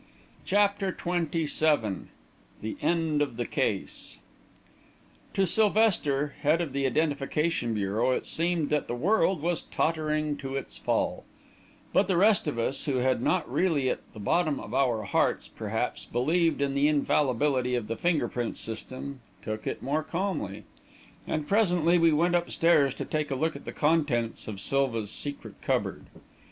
[0.45, 2.07] CHAPTER XXVII
[2.59, 4.17] THE END OF THE CASE
[5.35, 10.55] To Sylvester, head of the Identification Bureau, it seemed that the world was tottering to
[10.55, 11.23] its fall;
[11.93, 15.47] but the rest of us, who had not really at the bottom of our hearts,
[15.47, 20.63] perhaps, believed in the infallibility of the finger print system, took it more calmly.
[21.27, 25.61] And presently we went upstairs to take a look at the contents of Silva's secret
[25.61, 26.07] cupboard.